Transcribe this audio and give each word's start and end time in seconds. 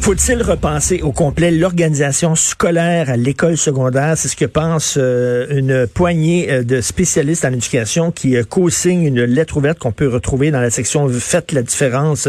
Faut-il 0.00 0.42
repenser 0.42 1.02
au 1.02 1.12
complet 1.12 1.50
l'organisation 1.50 2.34
scolaire 2.34 3.10
à 3.10 3.16
l'école 3.18 3.58
secondaire? 3.58 4.16
C'est 4.16 4.28
ce 4.28 4.36
que 4.36 4.46
pense 4.46 4.96
euh, 4.96 5.46
une 5.50 5.86
poignée 5.86 6.50
euh, 6.50 6.62
de 6.64 6.80
spécialistes 6.80 7.44
en 7.44 7.52
éducation 7.52 8.10
qui 8.10 8.34
euh, 8.34 8.42
co-signent 8.42 9.04
une 9.04 9.24
lettre 9.24 9.58
ouverte 9.58 9.78
qu'on 9.78 9.92
peut 9.92 10.08
retrouver 10.08 10.50
dans 10.50 10.60
la 10.60 10.70
section 10.70 11.06
Faites 11.10 11.52
la 11.52 11.62
différence 11.62 12.28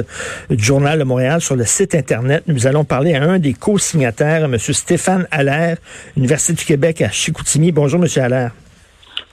du 0.50 0.64
Journal 0.64 1.00
de 1.00 1.06
Montréal 1.06 1.40
sur 1.40 1.56
le 1.56 1.66
site 1.66 1.96
Internet. 1.96 2.44
Nous 2.48 2.68
allons 2.68 2.84
parler 2.84 3.16
à 3.16 3.24
un 3.24 3.40
des 3.40 3.54
co-signataires, 3.54 4.44
M. 4.44 4.58
Stéphane 4.60 5.26
Allaire, 5.32 5.78
Université 6.18 6.54
du 6.54 6.66
Québec 6.66 7.02
à 7.02 7.10
Chicoutimi. 7.10 7.72
Bonjour, 7.72 8.04
M. 8.04 8.08
Allaire. 8.22 8.52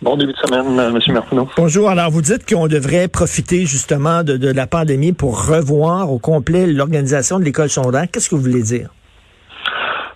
Bon 0.01 0.17
début 0.17 0.33
de 0.33 0.39
semaine, 0.39 0.79
euh, 0.79 0.91
M. 0.91 1.13
Martineau. 1.13 1.49
Bonjour. 1.57 1.91
Alors, 1.91 2.11
vous 2.11 2.23
dites 2.23 2.49
qu'on 2.49 2.69
devrait 2.69 3.09
profiter 3.09 3.67
justement 3.67 4.23
de, 4.23 4.37
de, 4.37 4.49
la 4.49 4.69
pandémie 4.69 5.13
pour 5.13 5.47
revoir 5.47 6.13
au 6.13 6.19
complet 6.19 6.67
l'organisation 6.69 7.41
de 7.41 7.45
l'école 7.45 7.69
secondaire. 7.69 8.07
Qu'est-ce 8.11 8.29
que 8.29 8.37
vous 8.37 8.43
voulez 8.43 8.63
dire? 8.63 8.91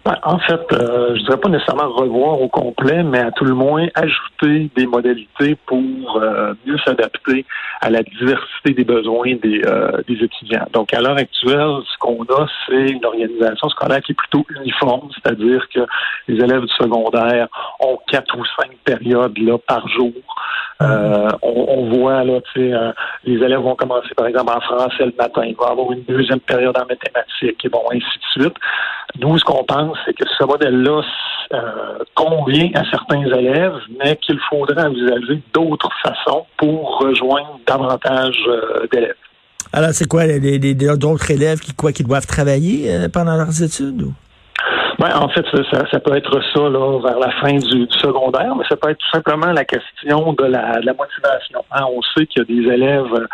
Ben, 0.04 0.16
en 0.24 0.38
fait, 0.40 0.60
euh, 0.72 1.14
je 1.14 1.22
dirais 1.22 1.36
pas 1.36 1.48
nécessairement 1.48 1.88
revoir 1.88 2.40
au 2.40 2.48
complet, 2.48 3.04
mais 3.04 3.20
à 3.20 3.30
tout 3.30 3.44
le 3.44 3.54
moins 3.54 3.86
ajouter 3.94 4.68
des 4.74 4.86
modalités 4.86 5.56
pour 5.66 6.16
euh, 6.16 6.54
mieux 6.66 6.76
s'adapter 6.84 7.46
à 7.80 7.88
la 7.88 8.02
diversité 8.02 8.74
des 8.74 8.84
besoins 8.84 9.36
des, 9.36 9.62
euh, 9.64 10.02
des 10.08 10.24
étudiants. 10.24 10.66
Donc, 10.72 10.92
à 10.92 11.00
l'heure 11.00 11.16
actuelle, 11.16 11.76
ce 11.86 11.98
qu'on 12.00 12.24
a, 12.24 12.46
c'est 12.66 12.88
une 12.88 13.04
organisation 13.04 13.68
scolaire 13.68 14.00
qui 14.00 14.10
est 14.10 14.16
plutôt 14.16 14.44
uniforme, 14.60 15.08
c'est-à-dire 15.14 15.64
que 15.72 15.86
les 16.26 16.42
élèves 16.42 16.62
du 16.62 16.74
secondaire 16.74 17.46
ont 17.78 17.98
quatre 18.08 18.36
ou 18.36 18.44
cinq 18.60 18.72
périodes 18.84 19.38
là 19.38 19.56
par 19.58 19.86
jour. 19.86 20.12
Euh, 20.82 21.28
on, 21.42 21.66
on, 21.68 21.96
voit 21.96 22.24
là, 22.24 22.40
tu 22.52 22.60
sais, 22.60 22.72
euh, 22.72 22.92
les 23.24 23.34
élèves 23.34 23.60
vont 23.60 23.76
commencer 23.76 24.12
par 24.16 24.26
exemple 24.26 24.52
en 24.52 24.60
français 24.60 25.04
le 25.04 25.14
matin, 25.16 25.42
il 25.44 25.54
va 25.54 25.66
avoir 25.70 25.92
une 25.92 26.02
deuxième 26.02 26.40
période 26.40 26.76
en 26.76 26.86
mathématiques 26.86 27.64
et 27.64 27.68
bon 27.68 27.82
ainsi 27.92 28.00
de 28.00 28.42
suite. 28.42 28.56
Nous, 29.20 29.38
ce 29.38 29.44
qu'on 29.44 29.64
pense, 29.64 29.96
c'est 30.04 30.14
que 30.14 30.24
ce 30.38 30.44
modèle-là 30.44 31.02
euh, 31.52 31.98
convient 32.14 32.70
à 32.74 32.82
certains 32.90 33.24
élèves, 33.24 33.76
mais 34.02 34.16
qu'il 34.16 34.38
faudrait 34.48 34.84
envisager 34.84 35.42
d'autres 35.52 35.90
façons 36.02 36.46
pour 36.56 36.98
rejoindre 36.98 37.58
davantage 37.66 38.36
euh, 38.48 38.86
d'élèves. 38.90 39.14
Alors, 39.72 39.90
c'est 39.90 40.08
quoi, 40.08 40.24
d'autres 40.96 41.30
élèves 41.30 41.60
qui 41.60 41.74
quoi 41.74 41.92
qui 41.92 42.04
doivent 42.04 42.26
travailler 42.26 42.90
euh, 42.90 43.08
pendant 43.12 43.36
leurs 43.36 43.62
études? 43.62 44.02
Ou? 44.02 44.12
Ben, 44.98 45.16
en 45.16 45.28
fait, 45.28 45.44
ça, 45.70 45.84
ça, 45.90 46.00
peut 46.00 46.16
être 46.16 46.40
ça 46.54 46.68
là, 46.68 47.00
vers 47.00 47.18
la 47.18 47.30
fin 47.40 47.54
du, 47.54 47.86
du, 47.86 47.98
secondaire, 47.98 48.54
mais 48.56 48.64
ça 48.68 48.76
peut 48.76 48.90
être 48.90 48.98
tout 48.98 49.10
simplement 49.10 49.52
la 49.52 49.64
question 49.64 50.32
de 50.34 50.44
la, 50.44 50.80
de 50.80 50.86
la 50.86 50.94
motivation. 50.94 51.64
Hein, 51.72 51.84
on 51.90 52.00
sait 52.02 52.26
qu'il 52.26 52.42
y 52.42 52.44
a 52.44 52.62
des 52.62 52.74
élèves 52.74 53.26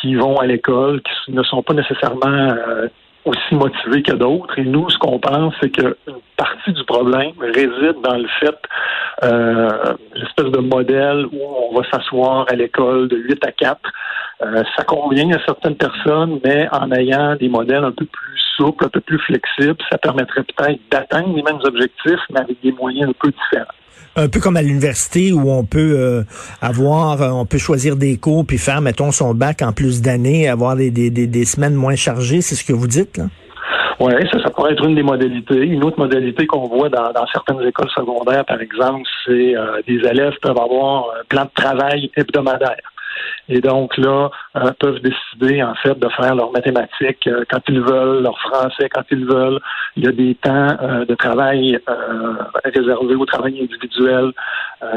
qui 0.00 0.14
vont 0.14 0.36
à 0.36 0.46
l'école, 0.46 1.00
qui 1.02 1.32
ne 1.32 1.42
sont 1.42 1.62
pas 1.62 1.74
nécessairement 1.74 2.26
euh, 2.26 2.88
aussi 3.26 3.54
motivés 3.54 4.02
que 4.02 4.12
d'autres. 4.12 4.58
Et 4.58 4.64
nous, 4.64 4.88
ce 4.88 4.98
qu'on 4.98 5.18
pense, 5.18 5.52
c'est 5.60 5.70
qu'une 5.70 5.94
partie 6.36 6.72
du 6.72 6.84
problème 6.84 7.32
réside 7.38 7.96
dans 8.02 8.16
le 8.16 8.28
fait, 8.40 8.56
euh, 9.24 9.94
l'espèce 10.14 10.50
de 10.52 10.60
modèle 10.60 11.26
où 11.26 11.38
on 11.70 11.78
va 11.78 11.82
s'asseoir 11.90 12.46
à 12.48 12.54
l'école 12.54 13.08
de 13.08 13.16
8 13.16 13.44
à 13.44 13.52
4. 13.52 13.80
Euh, 14.42 14.62
ça 14.76 14.84
convient 14.84 15.30
à 15.32 15.44
certaines 15.44 15.76
personnes, 15.76 16.40
mais 16.44 16.68
en 16.72 16.90
ayant 16.92 17.36
des 17.36 17.48
modèles 17.48 17.84
un 17.84 17.92
peu 17.92 18.04
plus 18.04 18.40
souples, 18.56 18.84
un 18.84 18.88
peu 18.88 19.00
plus 19.00 19.18
flexibles, 19.18 19.76
ça 19.90 19.98
permettrait 19.98 20.44
peut-être 20.44 20.80
d'atteindre 20.90 21.34
les 21.34 21.42
mêmes 21.42 21.60
objectifs, 21.64 22.20
mais 22.30 22.40
avec 22.40 22.60
des 22.62 22.72
moyens 22.72 23.10
un 23.10 23.14
peu 23.18 23.30
différents 23.30 23.72
un 24.16 24.28
peu 24.28 24.40
comme 24.40 24.56
à 24.56 24.62
l'université 24.62 25.32
où 25.32 25.50
on 25.50 25.64
peut 25.64 25.94
euh, 25.96 26.22
avoir, 26.62 27.20
euh, 27.22 27.30
on 27.30 27.44
peut 27.44 27.58
choisir 27.58 27.96
des 27.96 28.16
cours 28.16 28.46
puis 28.46 28.58
faire, 28.58 28.80
mettons, 28.80 29.12
son 29.12 29.34
bac 29.34 29.62
en 29.62 29.72
plus 29.72 30.00
d'années, 30.00 30.48
avoir 30.48 30.76
des, 30.76 30.90
des, 30.90 31.10
des, 31.10 31.44
semaines 31.44 31.74
moins 31.74 31.96
chargées, 31.96 32.40
c'est 32.40 32.54
ce 32.54 32.64
que 32.64 32.72
vous 32.72 32.86
dites, 32.86 33.18
là? 33.18 33.24
Oui, 33.98 34.12
ça, 34.30 34.42
ça 34.42 34.50
pourrait 34.50 34.72
être 34.72 34.84
une 34.84 34.94
des 34.94 35.02
modalités. 35.02 35.56
Une 35.56 35.82
autre 35.82 35.98
modalité 35.98 36.46
qu'on 36.46 36.68
voit 36.68 36.90
dans, 36.90 37.26
certaines 37.32 37.66
écoles 37.66 37.88
secondaires, 37.94 38.44
par 38.44 38.60
exemple, 38.60 39.08
c'est 39.24 39.56
euh, 39.56 39.80
des 39.86 40.06
élèves 40.06 40.34
peuvent 40.42 40.58
avoir 40.58 41.06
un 41.18 41.24
plan 41.28 41.44
de 41.44 41.50
travail 41.54 42.10
hebdomadaire. 42.14 42.76
Et 43.48 43.60
donc 43.60 43.96
là, 43.96 44.30
euh, 44.56 44.72
peuvent 44.78 45.00
décider 45.00 45.62
en 45.62 45.74
fait 45.74 45.98
de 45.98 46.08
faire 46.10 46.34
leurs 46.34 46.50
mathématiques 46.52 47.26
euh, 47.26 47.44
quand 47.50 47.60
ils 47.68 47.80
veulent, 47.80 48.22
leur 48.22 48.38
français 48.40 48.88
quand 48.92 49.04
ils 49.10 49.24
veulent. 49.24 49.60
Il 49.96 50.04
y 50.04 50.08
a 50.08 50.12
des 50.12 50.34
temps 50.34 50.76
euh, 50.82 51.04
de 51.04 51.14
travail 51.14 51.78
euh, 51.88 52.34
réservés 52.64 53.14
au 53.14 53.24
travail 53.24 53.60
individuel. 53.62 54.32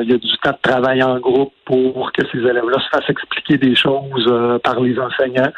il 0.02 0.10
y 0.10 0.14
a 0.14 0.18
du 0.18 0.38
temps 0.40 0.52
de 0.52 0.70
travail 0.70 1.02
en 1.04 1.20
groupe 1.20 1.54
pour 1.66 2.12
que 2.12 2.26
ces 2.32 2.40
élèves-là 2.40 2.80
se 2.80 2.90
fassent 2.90 3.10
expliquer 3.10 3.58
des 3.58 3.76
choses 3.76 4.60
par 4.64 4.80
les 4.80 4.98
enseignants. 5.00 5.52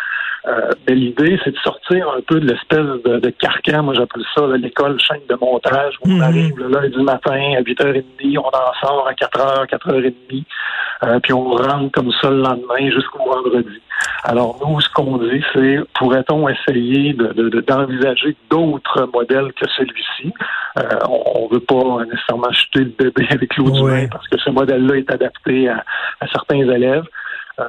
mais 0.88 0.96
l'idée, 0.96 1.40
c'est 1.44 1.52
de 1.52 1.58
sortir 1.58 2.10
un 2.18 2.22
peu 2.22 2.40
de 2.40 2.48
l'espèce 2.48 3.04
de, 3.06 3.20
de, 3.20 3.30
carcan, 3.30 3.84
moi 3.84 3.94
j'appelle 3.94 4.24
ça 4.36 4.46
l'école 4.58 5.00
chaîne 5.00 5.26
de 5.30 5.36
montage, 5.36 5.96
où 6.02 6.10
on 6.10 6.16
mhm. 6.16 6.22
arrive 6.22 6.58
le 6.58 6.68
lundi 6.68 7.04
matin 7.04 7.54
à 7.58 7.62
8h30, 7.62 8.38
on 8.38 8.48
en 8.48 8.74
sort 8.82 9.08
à 9.08 9.14
4h, 9.14 9.68
4h30, 9.68 10.46
puis 11.24 11.34
on 11.34 11.56
rentre 11.56 11.92
comme 11.92 12.12
ça 12.22 12.30
le 12.30 12.42
lendemain 12.42 12.90
jusqu'au 12.92 13.24
vendredi. 13.26 13.82
Alors 14.24 14.60
nous, 14.62 14.80
ce 14.82 14.90
qu'on 14.90 15.18
dit, 15.18 15.44
c'est 15.54 15.80
pourrait-on 15.96 16.48
essayer 16.48 17.14
d'envisager 17.14 18.30
de, 18.30 18.36
d'autres 18.50 19.10
modèles 19.14 19.52
que 19.54 19.68
celui-ci? 19.78 20.32
Euh, 20.78 20.84
on 21.10 21.48
ne 21.50 21.54
veut 21.54 21.60
pas 21.60 22.06
nécessairement 22.06 22.52
jeter 22.52 22.80
le 22.80 22.94
bébé 22.98 23.28
avec 23.32 23.58
l'eau 23.58 23.72
du 23.72 23.82
bain 23.84 24.08
parce 24.12 24.28
que 24.28 24.38
ce 24.38 24.50
modèle-là 24.52 24.98
est 24.98 25.12
adapté 25.12 25.70
à, 25.70 25.84
certains 26.32 26.60
élèves. 26.60 27.06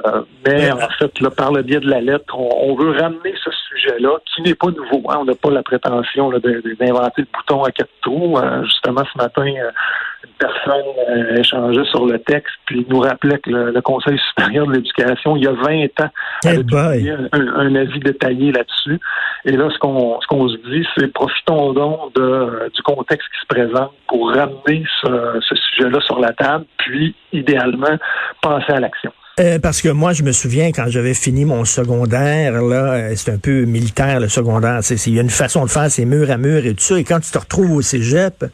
Euh, 0.07 0.23
mais 0.47 0.71
en 0.71 0.89
fait, 0.99 1.21
là, 1.21 1.31
par 1.31 1.53
le 1.53 1.63
biais 1.63 1.81
de 1.81 1.89
la 1.89 2.01
lettre, 2.01 2.37
on, 2.37 2.75
veut 2.75 2.91
ramener 2.91 3.35
ce 3.45 3.51
sujet-là 3.69 4.19
qui 4.27 4.43
n'est 4.43 4.55
pas 4.55 4.69
nouveau. 4.69 5.03
Hein. 5.11 5.19
On 5.21 5.25
n'a 5.25 5.35
pas 5.35 5.51
la 5.51 5.63
prétention 5.63 6.31
d'inventer 6.31 7.23
le 7.23 7.27
bouton 7.33 7.63
à 7.65 7.71
quatre 7.71 7.91
trous. 8.01 8.39
Euh, 8.39 8.65
justement, 8.65 9.03
ce 9.13 9.19
matin, 9.19 9.45
une 9.45 10.33
personne 10.39 10.85
euh, 11.09 11.37
échangeait 11.37 11.85
sur 11.85 12.07
le 12.07 12.19
texte, 12.19 12.55
puis 12.67 12.87
nous 12.89 13.01
rappelait 13.01 13.39
que 13.39 13.51
le, 13.51 13.81
Conseil 13.83 14.19
supérieur 14.29 14.67
de 14.67 14.73
l'éducation, 14.73 15.37
il 15.37 15.45
y 15.45 15.49
a 15.49 15.53
20 15.53 15.85
ans, 16.01 16.11
avait 16.45 17.11
un, 17.33 17.75
avis 17.75 18.01
détaillé 18.01 18.53
là-dessus. 18.53 19.01
Et 19.45 19.53
là, 19.53 19.69
ce 19.71 19.79
qu'on 19.79 20.21
ce 20.21 20.27
qu'on 20.29 20.49
se 20.49 20.57
dit, 20.69 20.87
c'est 20.97 21.13
profitons 21.13 21.73
donc 21.73 22.15
de, 22.15 22.71
du 22.75 22.83
contexte 22.83 23.29
qui 23.29 23.41
se 23.41 23.47
présente 23.47 23.93
pour 24.07 24.31
ramener 24.31 24.85
ce, 25.03 25.41
ce 25.41 25.55
sujet-là 25.55 26.01
sur 26.01 26.21
la 26.21 26.33
table, 26.33 26.65
puis 26.79 27.15
idéalement 27.33 27.99
penser 28.41 28.73
à 28.73 28.81
l'action. 28.81 29.13
Euh, 29.41 29.59
parce 29.59 29.81
que 29.81 29.89
moi, 29.89 30.13
je 30.13 30.23
me 30.23 30.33
souviens 30.33 30.73
quand 30.73 30.89
j'avais 30.89 31.15
fini 31.15 31.47
mon 31.47 31.65
secondaire, 31.65 32.61
là, 32.61 32.93
euh, 32.93 33.13
c'est 33.17 33.33
un 33.33 33.39
peu 33.39 33.65
militaire 33.65 34.21
le 34.21 34.29
secondaire. 34.29 34.81
Il 35.07 35.15
y 35.15 35.19
a 35.19 35.23
une 35.23 35.31
façon 35.31 35.65
de 35.65 35.71
faire, 35.71 35.91
c'est 35.91 36.05
mur 36.05 36.31
à 36.31 36.37
mur 36.37 36.67
et 36.67 36.75
tout 36.75 36.83
ça. 36.83 36.99
Et 36.99 37.05
quand 37.05 37.19
tu 37.19 37.31
te 37.31 37.39
retrouves 37.39 37.73
au 37.77 37.81
cégep, 37.81 38.45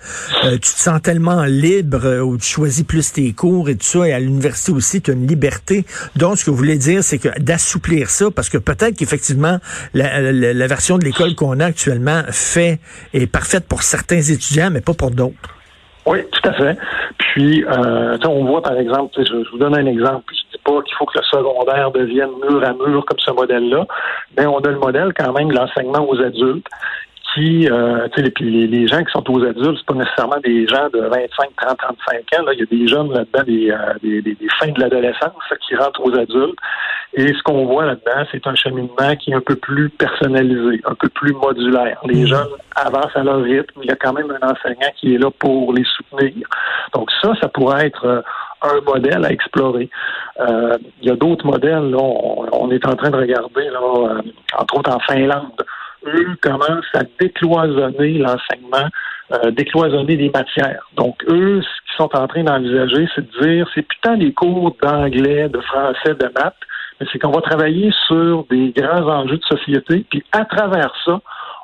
euh, 0.45 0.53
tu 0.53 0.61
te 0.61 0.67
sens 0.67 1.03
tellement 1.03 1.43
libre 1.43 2.21
où 2.21 2.37
tu 2.37 2.47
choisis 2.47 2.85
plus 2.85 3.13
tes 3.13 3.33
cours 3.33 3.69
et 3.69 3.75
tout 3.75 3.87
ça. 3.87 4.07
Et 4.07 4.13
à 4.13 4.21
l'université 4.21 4.71
aussi, 4.71 5.03
tu 5.03 5.11
as 5.11 5.15
une 5.15 5.27
liberté. 5.27 5.85
Donc, 6.15 6.39
ce 6.39 6.45
que 6.45 6.51
vous 6.51 6.57
voulez 6.57 6.79
dire, 6.79 7.03
c'est 7.03 7.19
que 7.19 7.41
d'assouplir 7.41 8.09
ça, 8.09 8.31
parce 8.31 8.49
que 8.49 8.59
peut-être 8.59 8.97
qu'effectivement, 8.97 9.59
la, 9.95 10.67
version 10.69 10.97
de 10.97 11.05
l'école 11.05 11.35
qu'on 11.35 11.59
a 11.59 11.67
actuellement 11.67 12.23
fait 12.31 12.79
est 13.15 13.27
parfaite 13.27 13.67
pour 13.67 13.83
certains 13.83 14.21
étudiants, 14.21 14.71
mais 14.71 14.81
pas 14.81 14.95
pour 14.95 15.11
d'autres. 15.11 15.35
Oui, 16.07 16.19
tout 16.31 16.49
à 16.49 16.53
fait. 16.53 16.79
Puis, 17.19 17.65
euh, 17.65 18.17
on 18.25 18.45
voit 18.45 18.63
par 18.63 18.79
exemple, 18.79 19.13
je, 19.19 19.51
vous 19.51 19.59
donne 19.59 19.75
un 19.75 19.87
exemple, 19.87 20.33
je 20.33 20.48
pas 20.69 20.83
qu'il 20.83 20.95
faut 20.97 21.07
que 21.07 21.19
le 21.19 21.25
secondaire 21.25 21.91
devienne 21.91 22.31
mur 22.43 22.63
à 22.65 22.73
mur 22.73 23.05
comme 23.07 23.19
ce 23.19 23.31
modèle-là, 23.31 23.87
mais 24.37 24.47
on 24.47 24.59
a 24.59 24.69
le 24.69 24.79
modèle 24.79 25.13
quand 25.17 25.33
même 25.33 25.49
de 25.49 25.55
l'enseignement 25.55 26.07
aux 26.09 26.21
adultes 26.21 26.67
qui, 27.35 27.69
euh, 27.71 28.09
les, 28.17 28.67
les, 28.67 28.87
gens 28.87 29.05
qui 29.05 29.13
sont 29.13 29.31
aux 29.31 29.45
adultes, 29.45 29.79
c'est 29.79 29.87
pas 29.87 29.95
nécessairement 29.95 30.41
des 30.43 30.67
gens 30.67 30.89
de 30.93 31.01
25, 31.01 31.51
30, 31.57 31.79
35 31.79 32.41
ans. 32.41 32.45
Là. 32.45 32.53
Il 32.55 32.61
y 32.61 32.63
a 32.63 32.67
des 32.67 32.89
jeunes 32.89 33.13
là-dedans, 33.13 33.43
des, 33.47 33.71
euh, 33.71 33.95
des, 34.03 34.23
des, 34.23 34.37
fins 34.59 34.73
de 34.73 34.81
l'adolescence 34.81 35.33
qui 35.67 35.77
rentrent 35.77 36.03
aux 36.03 36.15
adultes. 36.17 36.59
Et 37.15 37.29
ce 37.29 37.43
qu'on 37.43 37.67
voit 37.67 37.85
là-dedans, 37.85 38.27
c'est 38.33 38.47
un 38.47 38.55
cheminement 38.55 39.17
qui 39.19 39.33
est 39.33 39.35
un 39.35 39.41
peu 39.41 39.57
plus 39.57 39.91
personnalisé, 39.91 40.81
un 40.85 40.95
peu 40.95 41.09
plus 41.09 41.33
modulaire. 41.33 42.01
Les 42.05 42.23
mmh. 42.23 42.27
jeunes 42.27 42.49
avancent 42.77 43.17
à 43.17 43.23
leur 43.23 43.43
rythme. 43.43 43.81
Il 43.83 43.89
y 43.89 43.93
a 43.93 43.97
quand 43.97 44.13
même 44.13 44.31
un 44.31 44.49
enseignant 44.49 44.91
qui 44.97 45.15
est 45.15 45.19
là 45.19 45.31
pour 45.39 45.73
les 45.73 45.85
soutenir. 45.85 46.47
Donc 46.95 47.11
ça, 47.23 47.33
ça 47.41 47.49
pourrait 47.49 47.87
être 47.87 48.05
euh, 48.07 48.23
un 48.63 48.81
modèle 48.81 49.25
à 49.25 49.33
explorer. 49.33 49.89
Euh, 50.41 50.77
il 51.01 51.09
y 51.09 51.11
a 51.11 51.17
d'autres 51.17 51.47
modèles. 51.47 51.91
Là, 51.91 51.99
on, 51.99 52.71
est 52.71 52.87
en 52.87 52.95
train 52.97 53.11
de 53.11 53.17
regarder, 53.17 53.65
là, 53.71 53.81
euh, 53.81 54.23
entre 54.59 54.79
autres 54.79 54.95
en 54.95 55.01
Finlande 55.01 55.53
eux 56.07 56.37
commencent 56.41 56.95
à 56.95 57.03
décloisonner 57.21 58.19
l'enseignement, 58.19 58.89
euh, 59.33 59.51
décloisonner 59.51 60.17
les 60.17 60.31
matières. 60.31 60.89
Donc, 60.97 61.23
eux, 61.29 61.61
ce 61.63 61.67
qu'ils 61.67 61.97
sont 61.97 62.17
en 62.17 62.27
train 62.27 62.45
d'envisager, 62.45 63.09
c'est 63.15 63.27
de 63.27 63.43
dire, 63.43 63.69
c'est 63.75 63.83
putain 63.83 64.17
des 64.17 64.33
cours 64.33 64.77
d'anglais, 64.83 65.49
de 65.49 65.61
français, 65.61 66.15
de 66.15 66.31
maths, 66.35 66.55
mais 67.01 67.07
c'est 67.13 67.19
qu'on 67.19 67.31
va 67.31 67.41
travailler 67.41 67.93
sur 68.07 68.45
des 68.51 68.73
grands 68.77 69.07
enjeux 69.09 69.39
de 69.39 69.45
société, 69.45 70.05
puis 70.11 70.23
à 70.33 70.45
travers 70.45 70.93
ça, 71.05 71.21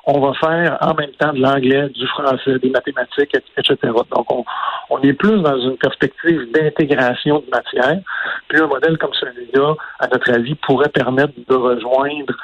on 0.07 0.21
va 0.21 0.35
faire 0.35 0.79
en 0.81 0.95
même 0.95 1.13
temps 1.13 1.33
de 1.33 1.41
l'anglais, 1.41 1.89
du 1.89 2.07
français, 2.09 2.59
des 2.59 2.71
mathématiques, 2.71 3.35
etc. 3.57 3.77
Donc, 3.83 4.27
on, 4.91 5.01
est 5.03 5.13
plus 5.15 5.41
dans 5.41 5.59
une 5.59 5.77
perspective 5.77 6.51
d'intégration 6.53 7.41
de 7.41 7.51
matière. 7.51 8.01
Puis 8.49 8.61
un 8.61 8.67
modèle 8.67 8.99
comme 8.99 9.15
celui-là, 9.15 9.75
à 10.01 10.09
notre 10.09 10.33
avis, 10.33 10.55
pourrait 10.57 10.91
permettre 10.91 11.33
de 11.49 11.55
rejoindre 11.55 12.35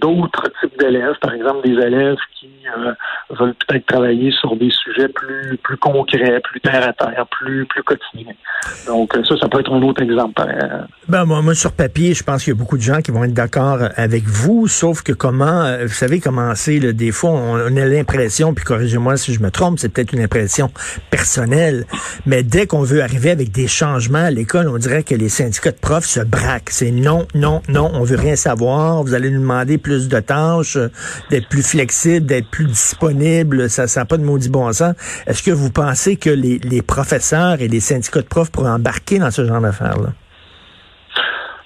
d'autres 0.00 0.50
types 0.60 0.78
d'élèves, 0.78 1.14
par 1.20 1.32
exemple 1.32 1.66
des 1.66 1.74
élèves 1.74 2.16
qui 2.38 2.48
euh, 2.66 2.92
veulent 3.30 3.54
peut-être 3.66 3.86
travailler 3.86 4.30
sur 4.32 4.56
des 4.56 4.70
sujets 4.70 5.08
plus 5.08 5.58
plus 5.62 5.76
concrets, 5.76 6.40
plus 6.40 6.60
terre 6.60 6.88
à 6.88 6.92
terre, 6.92 7.26
plus 7.30 7.66
plus 7.66 7.82
quotidiens. 7.82 8.34
Donc 8.86 9.16
euh, 9.16 9.22
ça, 9.24 9.36
ça 9.38 9.48
peut 9.48 9.60
être 9.60 9.72
un 9.72 9.82
autre 9.82 10.02
exemple. 10.02 10.42
Euh. 10.42 10.82
Ben 11.08 11.24
moi, 11.24 11.42
moi 11.42 11.54
sur 11.54 11.72
papier, 11.72 12.14
je 12.14 12.22
pense 12.22 12.44
qu'il 12.44 12.52
y 12.52 12.56
a 12.56 12.58
beaucoup 12.58 12.76
de 12.76 12.82
gens 12.82 13.00
qui 13.00 13.10
vont 13.10 13.24
être 13.24 13.34
d'accord 13.34 13.78
avec 13.96 14.24
vous, 14.24 14.68
sauf 14.68 15.02
que 15.02 15.12
comment, 15.12 15.76
vous 15.82 15.88
savez 15.88 16.20
comment 16.20 16.54
c'est, 16.54 16.78
des 16.78 17.12
fois 17.12 17.30
on, 17.30 17.76
a 17.76 17.84
l'impression, 17.86 18.54
puis 18.54 18.64
corrigez-moi 18.64 19.16
si 19.16 19.32
je 19.32 19.40
me 19.40 19.50
trompe, 19.50 19.78
c'est 19.78 19.92
peut-être 19.92 20.12
une 20.12 20.22
impression 20.22 20.70
personnelle, 21.10 21.84
mais 22.26 22.42
dès 22.42 22.66
qu'on 22.66 22.82
veut 22.82 23.02
arriver 23.02 23.30
avec 23.30 23.50
des 23.52 23.68
changements 23.68 24.24
à 24.24 24.30
l'école, 24.30 24.68
on 24.68 24.78
dirait 24.78 25.02
que 25.02 25.14
les 25.14 25.28
syndicats 25.28 25.70
de 25.70 25.76
profs 25.76 26.06
se 26.06 26.20
braquent. 26.20 26.70
C'est 26.70 26.90
non, 26.90 27.26
non, 27.34 27.62
non, 27.68 27.90
on 27.94 28.02
veut 28.02 28.16
rien 28.16 28.36
savoir. 28.36 29.02
Vous 29.02 29.14
allez 29.14 29.30
nous 29.30 29.40
demander 29.40 29.78
plus 29.86 30.08
de 30.08 30.18
tâches, 30.18 30.76
d'être 31.30 31.48
plus 31.48 31.62
flexible, 31.62 32.26
d'être 32.26 32.50
plus 32.50 32.66
disponible. 32.66 33.70
Ça 33.70 33.84
n'a 34.00 34.04
pas 34.04 34.16
de 34.16 34.24
maudit 34.24 34.50
bon 34.50 34.72
sens. 34.72 34.96
Est-ce 35.28 35.44
que 35.44 35.52
vous 35.52 35.70
pensez 35.70 36.16
que 36.16 36.28
les, 36.28 36.82
professeurs 36.82 37.60
et 37.60 37.68
les 37.68 37.78
syndicats 37.78 38.20
de 38.20 38.26
profs 38.26 38.50
pourraient 38.50 38.70
embarquer 38.70 39.20
dans 39.20 39.30
ce 39.30 39.46
genre 39.46 39.60
d'affaires-là? 39.60 40.08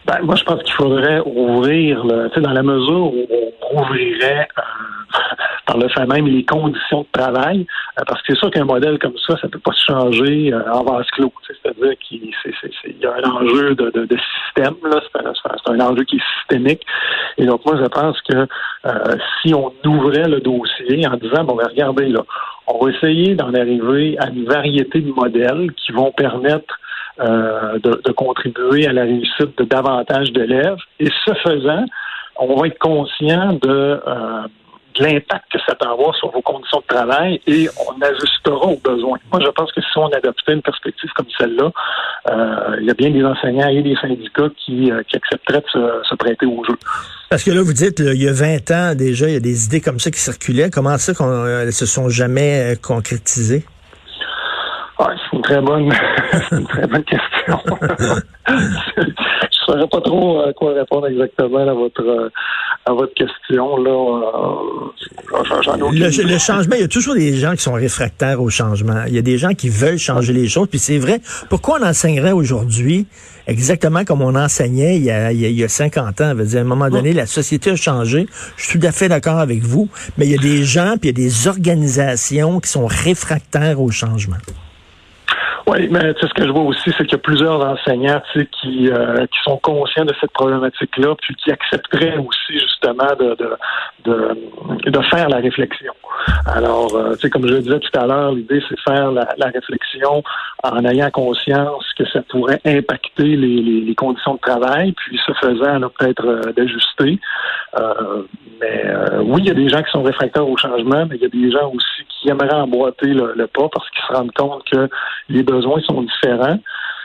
Ben, 0.06 0.19
moi, 0.22 0.34
je 0.37 0.44
pense 0.44 0.62
qu'il 0.64 0.75
faudrait 0.75 1.20
ouvrir, 1.25 2.05
dans 2.05 2.52
la 2.52 2.62
mesure 2.62 3.14
où 3.14 3.26
on 3.72 3.81
ouvrirait 3.81 4.49
euh, 4.58 5.19
par 5.67 5.78
le 5.78 5.88
fait 5.88 6.06
même 6.06 6.26
les 6.26 6.44
conditions 6.44 7.00
de 7.00 7.19
travail, 7.19 7.67
parce 8.06 8.23
que 8.23 8.32
c'est 8.32 8.38
sûr 8.38 8.50
qu'un 8.50 8.64
modèle 8.64 8.99
comme 8.99 9.17
ça, 9.26 9.37
ça 9.37 9.47
ne 9.47 9.50
peut 9.50 9.58
pas 9.58 9.73
se 9.73 9.85
changer 9.85 10.52
euh, 10.52 10.73
en 10.73 10.85
vase 10.85 11.06
clos. 11.12 11.32
C'est-à-dire 11.47 11.99
qu'il 11.99 12.25
y 12.25 13.06
a 13.06 13.14
un 13.14 13.31
enjeu 13.31 13.75
de, 13.75 14.17
système, 14.44 14.75
là, 14.85 15.00
c'est 15.12 15.70
un, 15.70 15.81
enjeu 15.81 16.05
qui 16.05 16.17
est 16.17 16.23
systémique. 16.38 16.82
Et 17.38 17.47
donc 17.47 17.64
moi, 17.64 17.76
je 17.81 17.87
pense 17.87 18.20
que 18.23 18.37
euh, 18.37 19.17
si 19.43 19.55
on 19.55 19.73
ouvrait 19.85 20.29
le 20.29 20.41
dossier 20.41 21.06
en 21.06 21.17
disant, 21.17 21.44
bon, 21.44 21.56
ben, 21.56 21.67
regardez, 21.69 22.08
là, 22.08 22.20
on 22.67 22.85
va 22.85 22.93
essayer 22.93 23.35
d'en 23.35 23.52
arriver 23.55 24.17
à 24.19 24.29
une 24.29 24.44
variété 24.44 25.00
de 25.00 25.12
modèles 25.12 25.73
qui 25.73 25.93
vont 25.93 26.12
permettre 26.12 26.79
de, 27.19 28.12
contribuer 28.12 28.87
à 28.87 28.94
la 28.94 29.03
réussite 29.03 29.58
de 29.58 29.64
davantage 29.64 30.32
d'élèves. 30.32 30.79
Et 31.00 31.08
ce 31.26 31.35
faisant, 31.35 31.85
on 32.38 32.55
va 32.56 32.69
être 32.69 32.79
conscient 32.79 33.58
de 33.61 34.00
l'impact 34.98 35.44
que 35.52 35.58
ça 35.66 35.75
peut 35.75 35.88
avoir 35.88 36.14
sur 36.16 36.31
vos 36.31 36.42
conditions 36.42 36.81
de 36.81 36.94
travail 36.94 37.40
et 37.46 37.69
on 37.88 38.00
ajustera 38.02 38.66
aux 38.66 38.81
besoins. 38.82 39.19
Moi, 39.32 39.40
je 39.44 39.50
pense 39.50 39.72
que 39.72 39.81
si 39.81 39.98
on 39.98 40.08
adoptait 40.08 40.52
une 40.52 40.62
perspective 40.62 41.10
comme 41.14 41.26
celle-là, 41.38 41.70
euh, 42.31 42.76
il 42.81 42.87
y 42.87 42.90
a 42.90 42.94
bien 42.94 43.10
des 43.10 43.25
enseignants 43.25 43.69
et 43.69 43.82
des 43.82 43.96
syndicats 43.96 44.48
qui, 44.64 44.90
euh, 44.90 45.02
accepteraient 45.14 45.60
de 45.60 46.02
se, 46.08 46.14
prêter 46.16 46.46
au 46.46 46.62
jeu. 46.64 46.76
Parce 47.31 47.44
que 47.44 47.50
là, 47.50 47.62
vous 47.62 47.72
dites, 47.72 48.00
il 48.00 48.22
y 48.22 48.28
a 48.28 48.32
20 48.32 48.70
ans 48.70 48.94
déjà, 48.94 49.28
il 49.28 49.34
y 49.34 49.37
a 49.37 49.40
des 49.40 49.64
idées 49.66 49.81
comme 49.81 49.98
ça 49.98 50.10
qui 50.10 50.20
circulaient. 50.20 50.70
Comment 50.70 50.98
ça 50.98 51.14
qu'elles 51.14 51.26
euh, 51.26 51.70
se 51.70 51.86
sont 51.86 52.08
jamais 52.08 52.76
concrétisées? 52.82 53.64
C'est 55.08 55.37
une 55.37 55.43
très 55.43 55.61
bonne, 55.61 55.93
une 56.52 56.67
très 56.67 56.87
bonne 56.87 57.05
question. 57.05 57.58
je 58.49 59.02
ne 59.02 59.67
saurais 59.67 59.88
pas 59.88 60.00
trop 60.00 60.41
à 60.41 60.52
quoi 60.52 60.75
répondre 60.75 61.06
exactement 61.06 61.58
à 61.69 61.73
votre 61.73 62.31
à 62.87 62.93
votre 62.93 63.12
question, 63.12 63.76
là, 63.76 63.91
euh, 63.91 64.91
le, 65.93 66.38
changement, 66.38 66.76
il 66.76 66.81
y 66.81 66.85
a 66.85 66.88
toujours 66.88 67.14
des 67.14 67.37
gens 67.37 67.52
qui 67.52 67.62
sont 67.62 67.75
réfractaires 67.75 68.41
au 68.41 68.49
changement. 68.49 69.05
Il 69.06 69.14
y 69.14 69.19
a 69.19 69.23
des 69.23 69.37
gens 69.37 69.52
qui 69.52 69.69
veulent 69.69 69.99
changer 69.99 70.32
les 70.32 70.49
choses. 70.49 70.69
Puis 70.69 70.79
c'est 70.79 70.99
vrai, 70.99 71.20
pourquoi 71.50 71.79
on 71.81 71.85
enseignerait 71.85 72.32
aujourd'hui 72.32 73.06
exactement 73.46 74.05
comme 74.05 74.23
on 74.23 74.35
enseignait 74.35 74.96
il 74.96 75.05
y 75.05 75.11
a, 75.11 75.31
il 75.32 75.41
y 75.41 75.64
a, 75.64 75.69
50 75.69 76.20
ans? 76.20 76.35
Dire, 76.35 76.58
à 76.58 76.62
un 76.62 76.64
moment 76.64 76.88
donné, 76.88 77.12
la 77.12 77.26
société 77.26 77.70
a 77.70 77.76
changé. 77.76 78.26
Je 78.56 78.64
suis 78.64 78.79
tout 78.79 78.87
à 78.87 78.93
fait 78.93 79.08
d'accord 79.08 79.38
avec 79.38 79.62
vous. 79.62 79.88
Mais 80.17 80.26
il 80.26 80.32
y 80.32 80.38
a 80.38 80.43
des 80.43 80.64
gens, 80.64 80.96
puis 80.99 81.11
il 81.11 81.19
y 81.19 81.23
a 81.23 81.29
des 81.29 81.49
organisations 81.49 82.61
qui 82.61 82.70
sont 82.70 82.87
réfractaires 82.87 83.81
au 83.81 83.91
changement. 83.91 84.38
Oui, 85.66 85.88
mais 85.90 86.14
ce 86.20 86.32
que 86.34 86.44
je 86.44 86.50
vois 86.50 86.62
aussi, 86.62 86.90
c'est 86.96 87.04
qu'il 87.04 87.12
y 87.12 87.14
a 87.14 87.18
plusieurs 87.18 87.60
enseignants 87.64 88.22
qui, 88.32 88.90
euh, 88.90 89.26
qui 89.26 89.38
sont 89.44 89.58
conscients 89.58 90.04
de 90.04 90.14
cette 90.20 90.32
problématique-là, 90.32 91.14
puis 91.20 91.34
qui 91.36 91.50
accepteraient 91.50 92.16
aussi 92.16 92.58
justement 92.58 93.14
de, 93.18 93.36
de, 94.04 94.90
de, 94.90 95.00
faire 95.10 95.28
la 95.28 95.38
réflexion. 95.38 95.92
Alors, 96.46 96.94
euh, 96.94 97.14
comme 97.30 97.46
je 97.46 97.54
le 97.54 97.60
disais 97.60 97.78
tout 97.78 97.98
à 97.98 98.06
l'heure, 98.06 98.32
l'idée, 98.32 98.62
c'est 98.68 98.74
de 98.74 98.80
faire 98.80 99.12
la, 99.12 99.26
réflexion 99.52 100.22
en 100.62 100.84
ayant 100.84 101.10
conscience 101.10 101.84
que 101.98 102.06
ça 102.06 102.22
pourrait 102.28 102.60
impacter 102.64 103.36
les, 103.36 103.82
les, 103.82 103.94
conditions 103.94 104.34
de 104.34 104.40
travail, 104.40 104.92
puis 104.92 105.18
ce 105.26 105.32
faisant, 105.32 105.80
peut-être 105.98 106.26
euh, 106.26 106.52
d'ajuster. 106.52 107.18
mais 108.60 108.84
oui, 109.22 109.42
il 109.42 109.48
y 109.48 109.50
a 109.50 109.54
des 109.54 109.68
gens 109.68 109.82
qui 109.82 109.90
sont 109.90 110.02
réfractaires 110.02 110.48
au 110.48 110.56
changement, 110.56 111.06
mais 111.06 111.16
il 111.16 111.22
y 111.22 111.26
a 111.26 111.28
des 111.28 111.50
gens 111.50 111.70
aussi 111.70 112.04
qui 112.08 112.28
aimeraient 112.28 112.54
emboîter 112.54 113.08
le, 113.08 113.32
le 113.34 113.46
pas 113.46 113.68
parce 113.72 113.88
qu'ils 113.90 114.02
se 114.06 114.12
rendent 114.12 114.32
compte 114.32 114.64
que 114.70 114.88
les 115.28 115.42
besoins 115.42 115.59
sont 115.62 116.02
différents. 116.02 116.58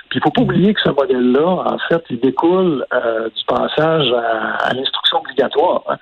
Puis 0.09 0.19
il 0.19 0.23
faut 0.23 0.31
pas 0.31 0.41
oublier 0.41 0.73
que 0.73 0.81
ce 0.81 0.89
modèle-là, 0.89 1.47
en 1.47 1.77
fait, 1.89 2.03
il 2.09 2.19
découle 2.19 2.85
euh, 2.93 3.29
du 3.29 3.43
passage 3.45 4.07
à, 4.11 4.73
l'instruction 4.73 5.19
obligatoire. 5.19 5.83
Hein. 5.89 5.97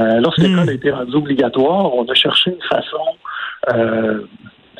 Euh, 0.00 0.20
lorsque 0.20 0.38
hmm. 0.38 0.46
l'école 0.46 0.68
a 0.70 0.72
été 0.72 0.90
rendue 0.90 1.16
obligatoire, 1.16 1.94
on 1.94 2.04
a 2.04 2.14
cherché 2.14 2.50
une 2.50 2.62
façon, 2.62 3.04
euh, 3.74 4.22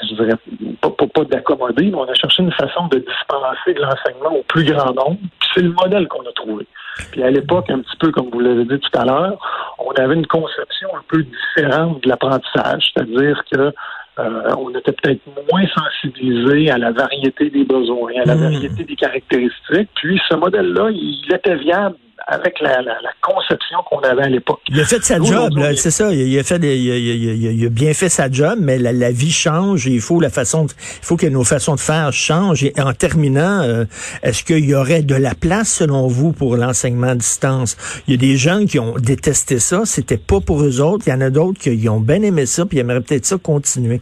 je 0.02 0.14
dirais 0.14 0.38
pas, 0.80 0.90
pas, 0.90 1.24
d'accommoder, 1.24 1.90
mais 1.90 1.96
on 1.96 2.08
a 2.08 2.14
cherché 2.14 2.42
une 2.42 2.52
façon 2.52 2.86
de 2.88 2.98
dispenser 2.98 3.74
de 3.74 3.82
l'enseignement 3.82 4.38
au 4.38 4.42
plus 4.44 4.64
grand 4.64 4.92
nombre. 4.94 5.19
C'est 5.54 5.62
le 5.62 5.72
modèle 5.72 6.08
qu'on 6.08 6.22
a 6.22 6.32
trouvé. 6.34 6.66
Puis 7.10 7.22
à 7.22 7.30
l'époque, 7.30 7.69
un 7.70 7.80
petit 7.80 7.96
peu 7.98 8.10
comme 8.10 8.30
vous 8.30 8.40
l'avez 8.40 8.64
dit 8.64 8.78
tout 8.78 8.98
à 8.98 9.04
l'heure, 9.04 9.38
on 9.78 9.92
avait 9.92 10.14
une 10.14 10.26
conception 10.26 10.88
un 10.96 11.02
peu 11.08 11.22
différente 11.22 12.02
de 12.02 12.08
l'apprentissage, 12.08 12.90
c'est-à-dire 12.94 13.42
que 13.52 13.72
euh, 14.19 14.55
on 14.59 14.70
était 14.70 14.93
peut-être 14.93 15.23
moins 15.50 15.64
sensibilisé 15.75 16.70
à 16.70 16.76
la 16.76 16.93
variété 16.93 17.49
des 17.49 17.64
besoins, 17.64 18.12
à 18.23 18.26
la 18.26 18.35
hmm. 18.35 18.41
variété 18.41 18.85
des 18.85 18.97
caractéristiques. 18.97 19.88
Puis 19.94 20.20
ce 20.29 20.37
modèle-là, 20.37 20.91
il 20.91 21.35
était 21.35 21.56
viable 21.56 21.97
avec 22.26 22.60
la, 22.60 22.82
conception 23.20 23.78
qu'on 23.88 24.00
avait 24.00 24.24
à 24.24 24.28
l'époque. 24.28 24.60
Il 24.69 24.80
a 24.80 24.84
fait 24.84 25.02
sa 25.02 25.20
job, 25.20 25.52
c'est 25.76 25.90
ça. 25.90 26.12
Il 26.12 26.38
a, 26.38 26.42
fait, 26.42 26.56
il, 26.56 27.66
a, 27.66 27.69
bien 27.69 27.94
fait 27.94 28.08
sa 28.08 28.30
job, 28.30 28.58
mais 28.60 28.78
la, 28.78 29.10
vie 29.10 29.30
change. 29.30 29.86
Et 29.86 29.92
il 29.92 30.00
faut 30.00 30.20
la 30.20 30.30
façon, 30.30 30.66
il 30.66 31.04
faut 31.04 31.16
que 31.16 31.26
nos 31.26 31.44
façons 31.44 31.74
de 31.74 31.80
faire 31.80 32.12
changent. 32.12 32.64
Et 32.64 32.72
en 32.78 32.93
terminant, 32.93 33.62
euh, 33.62 33.84
est-ce 34.22 34.44
qu'il 34.44 34.64
y 34.64 34.74
aurait 34.74 35.02
de 35.02 35.14
la 35.14 35.34
place 35.34 35.72
selon 35.72 36.06
vous 36.06 36.32
pour 36.32 36.56
l'enseignement 36.56 37.08
à 37.08 37.14
distance? 37.14 37.76
Il 38.06 38.12
y 38.12 38.14
a 38.14 38.20
des 38.20 38.36
gens 38.36 38.64
qui 38.67 38.79
ont 38.79 38.94
détesté 38.98 39.58
ça. 39.58 39.82
C'était 39.84 40.19
pas 40.19 40.41
pour 40.41 40.62
eux 40.62 40.81
autres. 40.81 41.05
Il 41.06 41.10
y 41.10 41.12
en 41.14 41.20
a 41.20 41.31
d'autres 41.31 41.60
qui 41.60 41.88
ont 41.88 42.00
bien 42.00 42.22
aimé 42.22 42.46
ça, 42.46 42.67
puis 42.67 42.79
aimeraient 42.79 43.00
peut-être 43.00 43.26
ça 43.26 43.36
continuer. 43.38 44.00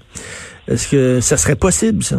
Est-ce 0.68 0.88
que 0.88 1.20
ça 1.20 1.36
serait 1.36 1.56
possible 1.56 2.02
ça? 2.02 2.16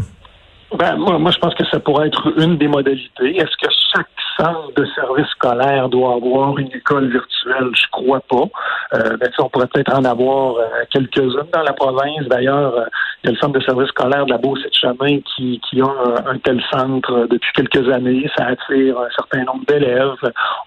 Ben, 0.78 0.96
moi, 0.96 1.18
moi, 1.20 1.32
je 1.32 1.40
pense 1.40 1.54
que 1.56 1.66
ça 1.66 1.80
pourrait 1.80 2.08
être 2.08 2.34
une 2.38 2.58
des 2.58 2.68
modalités. 2.68 3.36
Est-ce 3.36 3.58
que 3.62 3.72
chaque 3.94 4.08
centre 4.38 4.74
de 4.76 4.86
service 4.96 5.28
scolaire 5.28 5.90
doit 5.90 6.16
avoir 6.16 6.58
une 6.58 6.68
école 6.68 7.10
virtuelle? 7.10 7.70
Je 7.74 7.86
crois 7.92 8.22
pas. 8.22 8.46
Euh, 8.94 9.18
ben, 9.18 9.30
on 9.40 9.50
pourrait 9.50 9.68
peut-être 9.68 9.94
en 9.94 10.04
avoir 10.04 10.56
euh, 10.56 10.66
quelques-unes 10.92 11.50
dans 11.54 11.64
la 11.64 11.74
province. 11.74 12.26
D'ailleurs, 12.28 12.76
euh, 12.76 12.86
il 13.24 13.28
y 13.28 13.30
a 13.30 13.34
le 13.34 13.38
centre 13.38 13.60
de 13.60 13.64
service 13.64 13.90
scolaire 13.90 14.26
de 14.26 14.32
la 14.32 14.38
Beauce 14.38 14.60
et 14.66 14.70
de 14.70 14.74
Chemin 14.74 15.20
qui, 15.36 15.62
qui 15.70 15.82
a 15.82 15.86
un, 16.28 16.38
tel 16.40 16.62
centre 16.72 17.28
depuis 17.30 17.52
quelques 17.54 17.90
années. 17.90 18.30
Ça 18.38 18.46
attire 18.46 19.00
un 19.00 19.10
certain 19.16 19.44
nombre 19.44 19.66
d'élèves. 19.68 20.16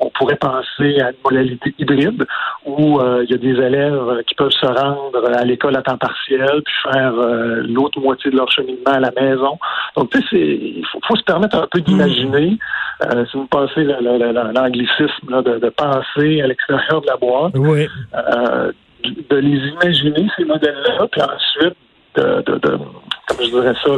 On 0.00 0.10
pourrait 0.10 0.36
penser 0.36 1.00
à 1.00 1.10
une 1.10 1.16
modalité 1.24 1.74
hybride 1.78 2.24
où 2.64 3.00
il 3.22 3.30
y 3.30 3.34
a 3.34 3.38
des 3.38 3.60
élèves 3.60 4.22
qui 4.26 4.34
peuvent 4.34 4.50
se 4.50 4.66
rendre 4.66 5.30
à 5.36 5.44
l'école 5.44 5.76
à 5.76 5.82
temps 5.82 5.98
partiel 5.98 6.62
puis 6.64 6.92
faire 6.92 7.12
l'autre 7.12 8.00
moitié 8.00 8.30
de 8.30 8.36
leur 8.36 8.50
cheminement 8.50 8.92
à 8.92 9.00
la 9.00 9.10
maison. 9.10 9.58
Donc, 9.96 10.10
tu 10.10 10.20
sais, 10.22 10.36
il 10.36 10.84
faut, 10.86 11.16
se 11.16 11.22
permettre 11.22 11.56
un 11.56 11.66
peu 11.70 11.80
d'imaginer, 11.80 12.58
euh, 13.04 13.24
si 13.26 13.36
vous 13.36 13.46
l'anglicisme, 13.54 15.42
de, 15.42 15.58
de, 15.58 15.68
penser 15.70 16.40
à 16.40 16.46
l'extérieur 16.46 17.00
de 17.00 17.06
la 17.06 17.16
boîte, 17.16 17.52
oui. 17.56 17.86
euh, 18.14 18.72
de 19.30 19.36
les 19.36 19.58
imaginer, 19.68 20.28
ces 20.36 20.44
modèles-là, 20.44 21.06
puis 21.10 21.22
ensuite 21.22 21.76
de, 22.16 22.42
de, 22.46 22.78
comme 23.26 23.38
je 23.40 23.50
dirais 23.50 23.72
ça, 23.82 23.90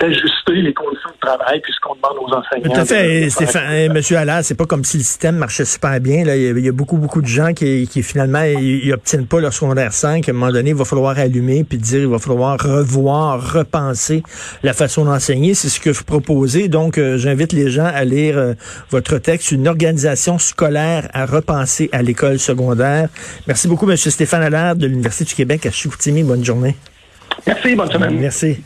d'ajuster 0.00 0.52
les 0.52 0.72
conditions 0.72 1.10
de 1.10 1.26
travail 1.26 1.60
puis 1.60 1.72
ce 1.72 1.80
qu'on 1.80 1.96
demande 1.96 2.18
aux 2.20 2.32
enseignants. 2.32 2.72
Tout 2.72 2.80
à 2.80 2.84
fait, 2.84 3.28
Stéphane, 3.28 3.92
Monsieur 3.92 4.16
Allard, 4.16 4.44
c'est 4.44 4.54
pas 4.54 4.66
comme 4.66 4.84
si 4.84 4.98
le 4.98 5.02
système 5.02 5.36
marchait 5.36 5.64
super 5.64 6.00
bien. 6.00 6.24
Là. 6.24 6.36
Il, 6.36 6.58
y 6.58 6.68
a, 6.68 6.72
beaucoup, 6.72 6.96
beaucoup 6.96 7.20
de 7.20 7.26
gens 7.26 7.52
qui, 7.52 7.88
qui 7.88 8.02
finalement, 8.02 8.42
ils, 8.42 8.92
obtiennent 8.92 9.26
pas 9.26 9.40
leur 9.40 9.52
secondaire 9.52 9.92
5. 9.92 10.28
À 10.28 10.30
un 10.30 10.34
moment 10.34 10.52
donné, 10.52 10.70
il 10.70 10.76
va 10.76 10.84
falloir 10.84 11.18
allumer 11.18 11.64
puis 11.64 11.78
dire, 11.78 12.00
il 12.00 12.08
va 12.08 12.18
falloir 12.18 12.58
revoir, 12.60 13.54
repenser 13.54 14.22
la 14.62 14.72
façon 14.72 15.04
d'enseigner. 15.04 15.54
C'est 15.54 15.68
ce 15.68 15.80
que 15.80 15.90
vous 15.90 16.04
proposez. 16.04 16.68
Donc, 16.68 16.98
euh, 16.98 17.18
j'invite 17.18 17.52
les 17.52 17.70
gens 17.70 17.90
à 17.92 18.04
lire 18.04 18.38
euh, 18.38 18.54
votre 18.90 19.18
texte, 19.18 19.50
une 19.50 19.66
organisation 19.66 20.38
scolaire 20.38 21.08
à 21.12 21.26
repenser 21.26 21.88
à 21.92 22.02
l'école 22.02 22.38
secondaire. 22.38 23.08
Merci 23.48 23.66
beaucoup, 23.66 23.86
Monsieur 23.86 24.10
Stéphane 24.10 24.42
Allard 24.42 24.76
de 24.76 24.86
l'Université 24.86 25.24
du 25.24 25.34
Québec 25.34 25.66
à 25.66 25.70
Chicoutimi. 25.70 26.22
Bonne 26.22 26.44
journée. 26.44 26.76
Merci, 27.46 27.74
bonne 27.76 27.90
semaine. 27.90 28.18
Merci. 28.20 28.62